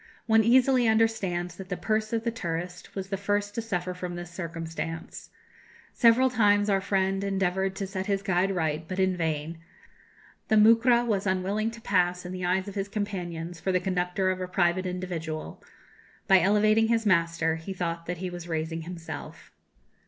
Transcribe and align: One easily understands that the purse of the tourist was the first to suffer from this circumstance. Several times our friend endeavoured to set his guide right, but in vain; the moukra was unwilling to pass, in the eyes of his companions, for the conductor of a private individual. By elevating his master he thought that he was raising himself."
One 0.25 0.43
easily 0.43 0.87
understands 0.87 1.57
that 1.57 1.69
the 1.69 1.77
purse 1.77 2.11
of 2.11 2.23
the 2.23 2.31
tourist 2.31 2.95
was 2.95 3.09
the 3.09 3.17
first 3.17 3.53
to 3.53 3.61
suffer 3.61 3.93
from 3.93 4.15
this 4.15 4.31
circumstance. 4.31 5.29
Several 5.93 6.31
times 6.31 6.71
our 6.71 6.81
friend 6.81 7.23
endeavoured 7.23 7.75
to 7.75 7.85
set 7.85 8.07
his 8.07 8.23
guide 8.23 8.49
right, 8.49 8.83
but 8.87 8.97
in 8.99 9.15
vain; 9.15 9.59
the 10.47 10.55
moukra 10.57 11.05
was 11.05 11.27
unwilling 11.27 11.69
to 11.69 11.81
pass, 11.81 12.25
in 12.25 12.31
the 12.31 12.43
eyes 12.45 12.67
of 12.67 12.73
his 12.73 12.87
companions, 12.87 13.59
for 13.59 13.71
the 13.71 13.79
conductor 13.79 14.31
of 14.31 14.41
a 14.41 14.47
private 14.47 14.87
individual. 14.87 15.63
By 16.27 16.39
elevating 16.39 16.87
his 16.87 17.05
master 17.05 17.57
he 17.57 17.71
thought 17.71 18.07
that 18.07 18.17
he 18.17 18.31
was 18.31 18.47
raising 18.47 18.81
himself." 18.81 19.51